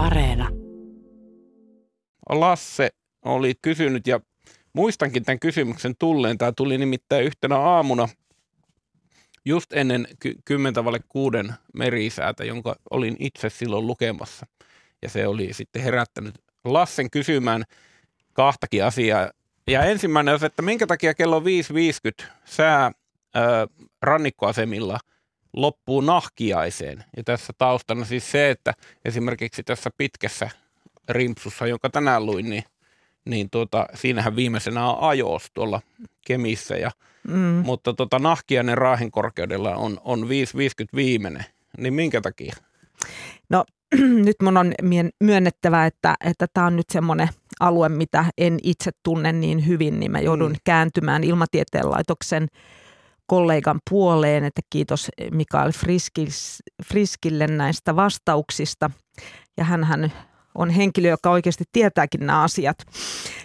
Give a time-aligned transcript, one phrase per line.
[0.00, 0.48] Areena.
[2.28, 2.90] Lasse
[3.24, 4.20] oli kysynyt ja
[4.72, 6.38] muistankin tämän kysymyksen tulleen.
[6.38, 8.08] Tämä tuli nimittäin yhtenä aamuna
[9.44, 14.46] just ennen ky- kymmentä valle kuuden merisäätä, jonka olin itse silloin lukemassa.
[15.02, 17.64] Ja se oli sitten herättänyt Lassen kysymään
[18.32, 19.30] kahtakin asiaa.
[19.66, 22.92] Ja ensimmäinen on se, että minkä takia kello 5.50 sää
[23.34, 23.66] ää,
[24.02, 24.98] rannikkoasemilla
[25.52, 27.04] loppuu nahkiaiseen.
[27.16, 28.74] Ja tässä taustana siis se, että
[29.04, 30.50] esimerkiksi tässä pitkässä
[31.08, 32.64] rimpsussa, jonka tänään luin, niin,
[33.24, 35.80] niin tuota, siinähän viimeisenä on ajos tuolla
[36.26, 36.74] Kemissä.
[36.76, 36.90] Ja,
[37.28, 37.62] mm.
[37.64, 40.26] Mutta tuota, nahkiainen raahen korkeudella on, on 5.50
[40.94, 41.44] viimeinen.
[41.78, 42.56] Niin minkä takia?
[43.48, 43.64] No
[44.26, 44.72] nyt mun on
[45.20, 47.28] myönnettävä, että että tämä on nyt semmoinen
[47.60, 50.58] alue, mitä en itse tunne niin hyvin, niin mä joudun mm.
[50.64, 52.48] kääntymään Ilmatieteen laitoksen
[53.30, 58.90] kollegan puoleen, että kiitos Mikael Friskis, Friskille näistä vastauksista.
[59.56, 60.12] Ja hän
[60.54, 62.76] on henkilö, joka oikeasti tietääkin nämä asiat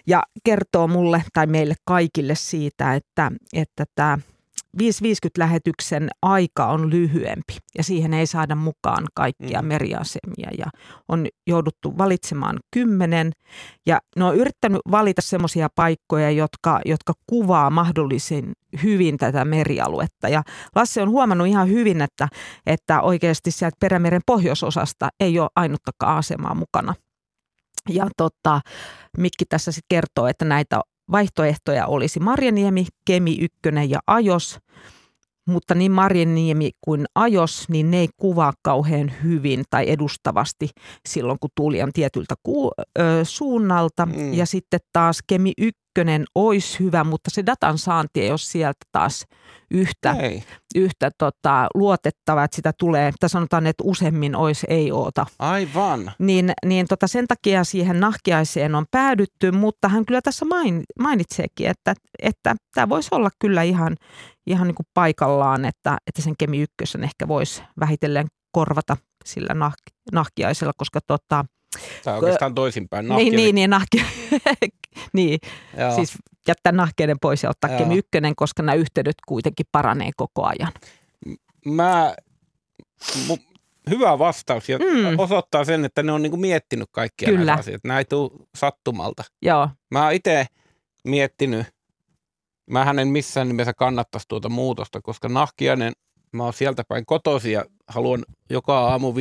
[0.07, 4.17] ja kertoo mulle tai meille kaikille siitä, että, että tämä
[4.77, 9.67] 550-lähetyksen aika on lyhyempi ja siihen ei saada mukaan kaikkia mm.
[9.67, 10.65] meriasemia ja
[11.07, 13.31] on jouduttu valitsemaan kymmenen
[13.85, 20.43] ja ne on yrittänyt valita semmoisia paikkoja, jotka, jotka kuvaa mahdollisen hyvin tätä merialuetta ja
[20.75, 22.27] Lasse on huomannut ihan hyvin, että,
[22.65, 26.95] että oikeasti sieltä Perämeren pohjoisosasta ei ole ainuttakaan asemaa mukana.
[27.89, 28.61] Ja tota,
[29.17, 33.51] Mikki tässä sitten kertoo, että näitä vaihtoehtoja olisi Marjaniemi, Kemi 1
[33.89, 34.59] ja Ajos,
[35.47, 40.69] mutta niin Marjaniemi kuin Ajos, niin ne ei kuvaa kauhean hyvin tai edustavasti
[41.09, 44.05] silloin, kun tuuli on tietyltä ku, ö, suunnalta.
[44.05, 44.33] Mm.
[44.33, 45.85] Ja sitten taas Kemi 1
[46.35, 49.25] olisi hyvä, mutta se datan saanti ei ole sieltä taas
[49.71, 50.15] yhtä,
[50.75, 55.25] yhtä tota, luotettava, että sitä tulee, että sanotaan, että useammin olisi ei oota.
[55.39, 56.11] Aivan.
[56.19, 61.67] Niin, niin tota, sen takia siihen nahkiaiseen on päädytty, mutta hän kyllä tässä main, mainitseekin,
[61.67, 63.95] että, että tämä voisi olla kyllä ihan,
[64.47, 69.73] ihan niin kuin paikallaan, että, että sen Kemi ykkösen ehkä voisi vähitellen korvata sillä nah,
[70.11, 71.45] nahkiaisella, koska tota,
[72.05, 73.07] on oikeastaan toisinpäin.
[73.07, 74.05] Niin, niin, niin, nahki,
[75.13, 75.39] niin.
[75.95, 76.13] siis
[76.47, 80.71] jättää nahkeiden pois ja ottaa Kemi ykkönen, koska nämä yhteydet kuitenkin paranee koko ajan.
[81.65, 82.15] Mä,
[83.27, 83.37] mu,
[83.89, 85.19] hyvä vastaus ja mm.
[85.19, 87.45] osoittaa sen, että ne on niinku miettinyt kaikkia Kyllä.
[87.45, 87.87] näitä asioita.
[87.87, 89.23] Nämä ei tule sattumalta.
[89.41, 89.69] Joo.
[89.91, 90.45] Mä oon itse
[91.03, 91.67] miettinyt,
[92.69, 95.93] mä en missään nimessä kannattaisi tuota muutosta, koska nahkiainen,
[96.31, 99.17] mä oon sieltä päin kotosi ja haluan joka aamu 5.50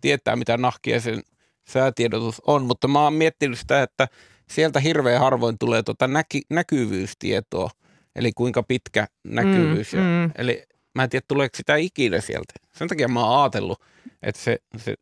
[0.00, 1.22] tietää, mitä nahkiaisen
[1.68, 4.08] säätiedotus on, mutta mä oon miettinyt sitä, että
[4.50, 7.70] sieltä hirveän harvoin tulee tuota näki, näkyvyystietoa,
[8.16, 9.92] eli kuinka pitkä näkyvyys.
[9.92, 10.32] Mm, ja, mm.
[10.38, 10.62] Eli
[10.94, 12.54] mä en tiedä, tuleeko sitä ikinä sieltä.
[12.72, 13.80] Sen takia mä oon ajatellut,
[14.22, 14.94] että se, se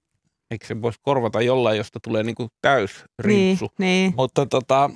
[0.51, 3.67] eikö se voisi korvata jollain, josta tulee niinku täys rimpsu.
[3.79, 4.15] Niin, niin.
[4.17, 4.91] Mutta tota,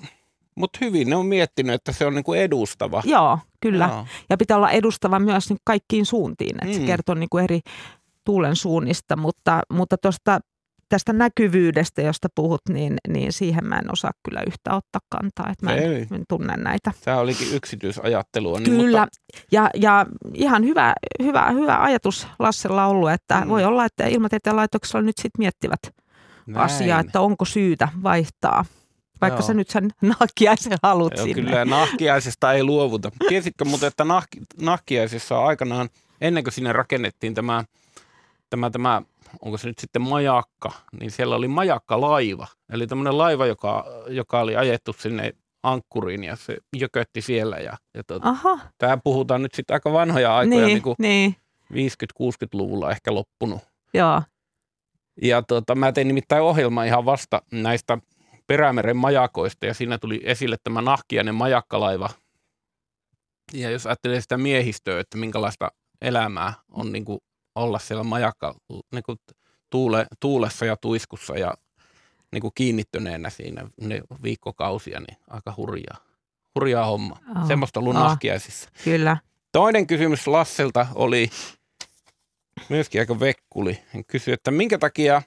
[0.56, 3.02] mutta hyvin ne on miettinyt, että se on niinku edustava.
[3.04, 3.88] Joo, kyllä.
[3.92, 4.06] Joo.
[4.30, 6.80] Ja pitää olla edustava myös niin kaikkiin suuntiin, että mm.
[6.80, 7.60] se kertoo niinku eri
[8.24, 10.40] tuulen suunnista, mutta, mutta tuosta
[10.88, 15.66] tästä näkyvyydestä, josta puhut, niin, niin siihen mä en osaa kyllä yhtä ottaa kantaa, että
[15.66, 16.06] mä en, Ei.
[16.12, 16.92] en tunne näitä.
[17.04, 18.58] Tämä olikin yksityisajattelua.
[18.58, 19.42] Niin, kyllä, mutta...
[19.52, 23.48] ja, ja ihan hyvä, hyvä, hyvä ajatus Lassella ollut, että mm.
[23.48, 25.80] voi olla, että ilmatieteen laitoksella nyt sitten miettivät
[26.46, 26.64] Näin.
[26.64, 28.64] asiaa, että onko syytä vaihtaa.
[29.20, 29.46] Vaikka Joo.
[29.46, 31.42] sä nyt sen nahkiaisen haluat Joo, sinne.
[31.42, 33.10] Kyllä, nahkiaisesta ei luovuta.
[33.28, 35.88] Tiesitkö muuten, että nahki, nahkiaisessa aikanaan,
[36.20, 37.64] ennen kuin sinne rakennettiin tämä,
[38.50, 39.02] tämä, tämä
[39.40, 42.46] onko se nyt sitten majakka, niin siellä oli majakka-laiva.
[42.72, 47.56] Eli tämmöinen laiva, joka, joka oli ajettu sinne ankkuriin ja se jökötti siellä.
[47.56, 48.36] Ja, ja tuota,
[48.78, 51.36] tämä puhutaan nyt sitten aika vanhoja aikoja, niin, niin kuin niin.
[51.72, 53.60] 50-60-luvulla ehkä loppunut.
[53.94, 54.22] Joo.
[55.22, 57.98] Ja tuota, mä tein nimittäin ohjelma ihan vasta näistä
[58.46, 62.10] Perämeren majakoista ja siinä tuli esille tämä nahkiainen majakkalaiva.
[63.52, 67.18] Ja jos ajattelee sitä miehistöä, että minkälaista elämää on niin kuin
[67.54, 68.54] olla siellä majakka
[68.92, 69.18] niin kuin
[69.70, 71.54] tuule, tuulessa ja tuiskussa ja
[72.32, 75.96] niin kuin kiinnittyneenä siinä ne viikkokausia, niin aika hurjaa.
[76.54, 77.16] Hurjaa homma.
[77.36, 78.70] Oh, Semmoista ollut oh, nahkiaisissa.
[78.84, 79.16] Kyllä.
[79.52, 81.30] Toinen kysymys Lasselta oli
[82.68, 83.82] myöskin aika vekkuli.
[83.86, 85.22] Hän kysyi, että minkä takia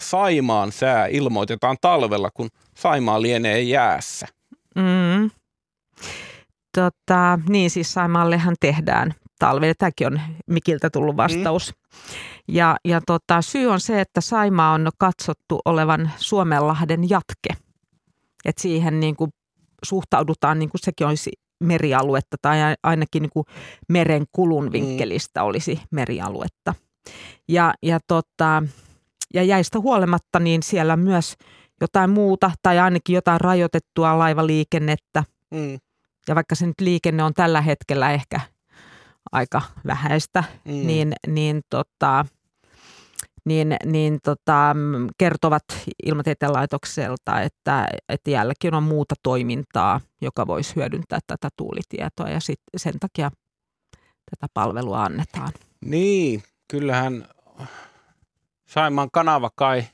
[0.00, 4.26] Saimaan sää ilmoitetaan talvella, kun Saimaa lienee jäässä?
[4.74, 5.30] Mm.
[6.74, 9.74] Tota, niin siis Saimaallehan tehdään talvella.
[9.78, 11.74] Tämäkin on Mikiltä tullut vastaus.
[11.74, 11.76] Mm.
[12.48, 17.62] Ja, ja tota, syy on se, että Saima on katsottu olevan Suomenlahden jatke.
[18.44, 19.30] Et siihen niin kuin
[19.84, 23.46] suhtaudutaan, niin kuin sekin olisi merialuetta tai ainakin niin kuin
[23.88, 24.72] meren kulun mm.
[24.72, 26.74] vinkkelistä olisi merialuetta.
[27.48, 28.62] Ja, ja tota,
[29.34, 31.34] ja jäistä huolimatta, niin siellä myös
[31.80, 35.24] jotain muuta tai ainakin jotain rajoitettua laivaliikennettä.
[35.50, 35.78] Mm.
[36.28, 38.40] Ja vaikka se nyt liikenne on tällä hetkellä ehkä
[39.32, 40.72] aika vähäistä, Mm.
[40.86, 42.26] niin, niin, tota,
[43.44, 45.64] niin, niin tota, mm, kertovat
[46.06, 52.60] ilmatieteen laitokselta, että, että jäälläkin on muuta toimintaa, joka voisi hyödyntää tätä tuulitietoa ja sit
[52.76, 53.30] sen takia
[54.30, 55.52] tätä palvelua annetaan.
[55.84, 57.28] Niin, kyllähän
[58.68, 59.84] Saimaan kanava kai,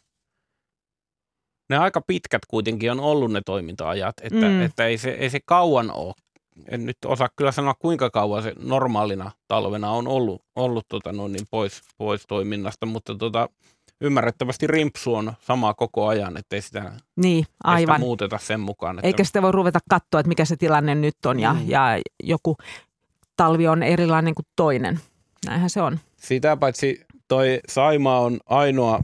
[1.71, 4.63] ne aika pitkät kuitenkin on ollut ne toiminta-ajat, että, Mm.
[4.63, 6.15] että ei, se, ei se kauan ole.
[6.69, 11.33] En nyt osaa kyllä sanoa, kuinka kauan se normaalina talvena on ollut, ollut tota noin,
[11.33, 13.49] niin pois, pois toiminnasta, mutta tota,
[14.01, 18.01] ymmärrettävästi rimpsu on sama koko ajan, ettei sitä, ei Niin, sitä aivan.
[18.01, 18.99] muuteta sen mukaan.
[18.99, 21.69] Että, Eikä sitä voi ruveta katsoa, että mikä se tilanne nyt on ja, Mm.
[21.69, 21.83] ja
[22.23, 22.57] joku
[23.37, 25.01] talvi on erilainen kuin toinen.
[25.47, 25.99] Näinhän se on.
[26.17, 27.01] Sitä paitsi
[27.33, 29.01] toi Saimaa on ainoa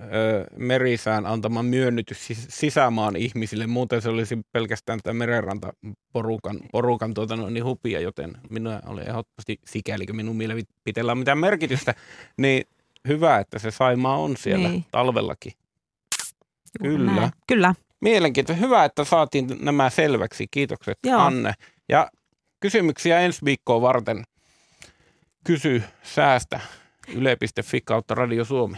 [0.00, 3.66] ö, merisään antama myönnytys sis- sisämaan ihmisille.
[3.66, 9.58] Muuten se olisi pelkästään tämä merenrantaporukan porukan, tuota, no, niin hupia, joten minä olen ehdottomasti
[9.66, 11.94] sikäli, kun minun mielipiteellä on mitään merkitystä,
[12.36, 12.64] niin
[13.08, 14.84] hyvä, että se Saimaa on siellä Niin.
[14.90, 15.52] talvellakin.
[16.82, 17.12] Kyllä.
[17.12, 17.30] näin.
[17.46, 17.74] Kyllä.
[18.00, 18.66] Mielenkiintoista.
[18.66, 20.46] Hyvä, että saatiin nämä selväksi.
[20.50, 21.20] Kiitokset Joo.
[21.20, 21.52] Anne.
[21.88, 22.10] Ja
[22.60, 24.24] kysymyksiä ensi viikkoa varten
[25.44, 26.60] kysy säästä
[27.08, 28.76] yle.fi kautta Radio Suomi.